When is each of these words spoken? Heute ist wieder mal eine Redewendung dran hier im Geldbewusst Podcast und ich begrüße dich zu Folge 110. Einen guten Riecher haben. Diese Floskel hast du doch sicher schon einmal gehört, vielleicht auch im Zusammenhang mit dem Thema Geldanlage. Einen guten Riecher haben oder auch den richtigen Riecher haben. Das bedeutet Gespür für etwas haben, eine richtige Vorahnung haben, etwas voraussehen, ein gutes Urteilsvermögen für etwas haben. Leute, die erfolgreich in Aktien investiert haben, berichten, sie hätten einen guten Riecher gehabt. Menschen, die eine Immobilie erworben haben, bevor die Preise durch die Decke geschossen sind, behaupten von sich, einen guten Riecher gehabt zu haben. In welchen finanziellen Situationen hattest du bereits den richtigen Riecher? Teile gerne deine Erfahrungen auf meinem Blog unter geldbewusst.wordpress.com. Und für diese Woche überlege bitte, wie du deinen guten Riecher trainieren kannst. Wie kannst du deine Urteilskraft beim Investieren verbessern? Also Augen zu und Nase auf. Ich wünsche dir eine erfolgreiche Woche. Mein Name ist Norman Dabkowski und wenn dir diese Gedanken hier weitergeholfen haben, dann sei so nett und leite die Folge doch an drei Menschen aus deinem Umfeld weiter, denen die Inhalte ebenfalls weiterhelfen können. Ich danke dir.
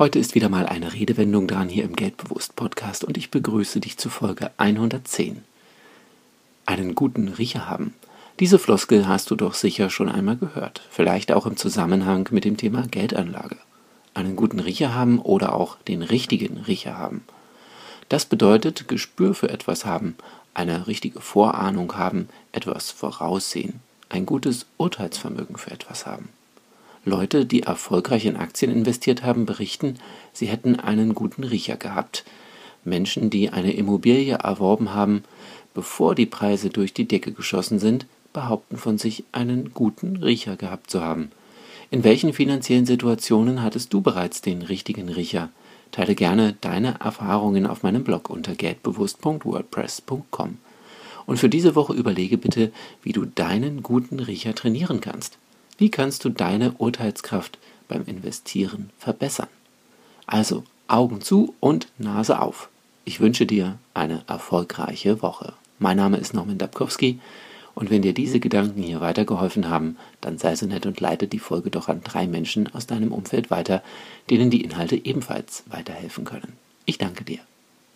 Heute 0.00 0.18
ist 0.18 0.34
wieder 0.34 0.48
mal 0.48 0.64
eine 0.64 0.94
Redewendung 0.94 1.46
dran 1.46 1.68
hier 1.68 1.84
im 1.84 1.94
Geldbewusst 1.94 2.56
Podcast 2.56 3.04
und 3.04 3.18
ich 3.18 3.30
begrüße 3.30 3.80
dich 3.80 3.98
zu 3.98 4.08
Folge 4.08 4.50
110. 4.56 5.44
Einen 6.64 6.94
guten 6.94 7.28
Riecher 7.28 7.68
haben. 7.68 7.92
Diese 8.38 8.58
Floskel 8.58 9.06
hast 9.08 9.30
du 9.30 9.36
doch 9.36 9.52
sicher 9.52 9.90
schon 9.90 10.08
einmal 10.08 10.38
gehört, 10.38 10.80
vielleicht 10.88 11.32
auch 11.32 11.44
im 11.44 11.58
Zusammenhang 11.58 12.26
mit 12.30 12.46
dem 12.46 12.56
Thema 12.56 12.86
Geldanlage. 12.90 13.58
Einen 14.14 14.36
guten 14.36 14.60
Riecher 14.60 14.94
haben 14.94 15.18
oder 15.18 15.54
auch 15.54 15.76
den 15.86 16.00
richtigen 16.00 16.56
Riecher 16.56 16.96
haben. 16.96 17.22
Das 18.08 18.24
bedeutet 18.24 18.88
Gespür 18.88 19.34
für 19.34 19.50
etwas 19.50 19.84
haben, 19.84 20.16
eine 20.54 20.86
richtige 20.86 21.20
Vorahnung 21.20 21.98
haben, 21.98 22.30
etwas 22.52 22.90
voraussehen, 22.90 23.80
ein 24.08 24.24
gutes 24.24 24.64
Urteilsvermögen 24.78 25.58
für 25.58 25.72
etwas 25.72 26.06
haben. 26.06 26.30
Leute, 27.04 27.46
die 27.46 27.62
erfolgreich 27.62 28.26
in 28.26 28.36
Aktien 28.36 28.70
investiert 28.70 29.22
haben, 29.22 29.46
berichten, 29.46 29.94
sie 30.32 30.46
hätten 30.46 30.78
einen 30.78 31.14
guten 31.14 31.44
Riecher 31.44 31.76
gehabt. 31.76 32.24
Menschen, 32.84 33.30
die 33.30 33.50
eine 33.50 33.72
Immobilie 33.72 34.34
erworben 34.34 34.92
haben, 34.92 35.24
bevor 35.74 36.14
die 36.14 36.26
Preise 36.26 36.70
durch 36.70 36.92
die 36.92 37.08
Decke 37.08 37.32
geschossen 37.32 37.78
sind, 37.78 38.06
behaupten 38.32 38.76
von 38.76 38.98
sich, 38.98 39.24
einen 39.32 39.72
guten 39.72 40.16
Riecher 40.16 40.56
gehabt 40.56 40.90
zu 40.90 41.00
haben. 41.00 41.30
In 41.90 42.04
welchen 42.04 42.32
finanziellen 42.32 42.86
Situationen 42.86 43.62
hattest 43.62 43.92
du 43.92 44.00
bereits 44.00 44.42
den 44.42 44.62
richtigen 44.62 45.08
Riecher? 45.08 45.48
Teile 45.90 46.14
gerne 46.14 46.54
deine 46.60 47.00
Erfahrungen 47.00 47.66
auf 47.66 47.82
meinem 47.82 48.04
Blog 48.04 48.30
unter 48.30 48.54
geldbewusst.wordpress.com. 48.54 50.58
Und 51.26 51.38
für 51.38 51.48
diese 51.48 51.74
Woche 51.74 51.94
überlege 51.94 52.38
bitte, 52.38 52.70
wie 53.02 53.12
du 53.12 53.24
deinen 53.24 53.82
guten 53.82 54.20
Riecher 54.20 54.54
trainieren 54.54 55.00
kannst. 55.00 55.38
Wie 55.80 55.90
kannst 55.90 56.26
du 56.26 56.28
deine 56.28 56.72
Urteilskraft 56.72 57.56
beim 57.88 58.04
Investieren 58.04 58.90
verbessern? 58.98 59.48
Also 60.26 60.62
Augen 60.88 61.22
zu 61.22 61.54
und 61.58 61.88
Nase 61.96 62.38
auf. 62.38 62.68
Ich 63.06 63.18
wünsche 63.20 63.46
dir 63.46 63.78
eine 63.94 64.22
erfolgreiche 64.26 65.22
Woche. 65.22 65.54
Mein 65.78 65.96
Name 65.96 66.18
ist 66.18 66.34
Norman 66.34 66.58
Dabkowski 66.58 67.18
und 67.74 67.88
wenn 67.88 68.02
dir 68.02 68.12
diese 68.12 68.40
Gedanken 68.40 68.82
hier 68.82 69.00
weitergeholfen 69.00 69.70
haben, 69.70 69.96
dann 70.20 70.36
sei 70.36 70.54
so 70.54 70.66
nett 70.66 70.84
und 70.84 71.00
leite 71.00 71.26
die 71.26 71.38
Folge 71.38 71.70
doch 71.70 71.88
an 71.88 72.02
drei 72.04 72.26
Menschen 72.26 72.68
aus 72.74 72.86
deinem 72.86 73.10
Umfeld 73.10 73.50
weiter, 73.50 73.82
denen 74.28 74.50
die 74.50 74.62
Inhalte 74.62 75.02
ebenfalls 75.02 75.64
weiterhelfen 75.64 76.26
können. 76.26 76.58
Ich 76.84 76.98
danke 76.98 77.24
dir. 77.24 77.38